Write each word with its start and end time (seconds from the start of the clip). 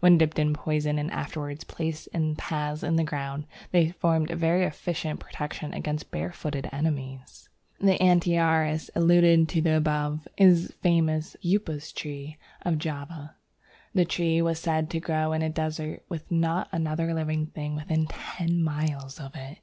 When 0.00 0.18
dipped 0.18 0.40
in 0.40 0.54
poison 0.54 0.98
and 0.98 1.08
afterwards 1.12 1.62
placed 1.62 2.08
in 2.08 2.34
paths 2.34 2.82
in 2.82 2.96
the 2.96 3.04
ground, 3.04 3.46
they 3.70 3.90
formed 3.90 4.28
a 4.28 4.34
very 4.34 4.64
efficient 4.64 5.20
protection 5.20 5.72
against 5.72 6.10
barefooted 6.10 6.68
enemies. 6.72 7.48
The 7.80 7.96
Antiaris 8.02 8.90
alluded 8.96 9.48
to 9.50 9.70
above 9.70 10.26
is 10.36 10.66
the 10.66 10.72
famous 10.82 11.36
Upas 11.44 11.92
tree 11.92 12.38
of 12.62 12.78
Java. 12.78 13.36
The 13.94 14.04
tree 14.04 14.42
was 14.42 14.58
said 14.58 14.90
to 14.90 14.98
grow 14.98 15.32
in 15.32 15.42
a 15.42 15.48
desert 15.48 16.02
with 16.08 16.28
not 16.28 16.68
another 16.72 17.14
living 17.14 17.46
plant 17.46 17.76
within 17.76 18.08
ten 18.08 18.64
miles 18.64 19.20
of 19.20 19.36
it. 19.36 19.58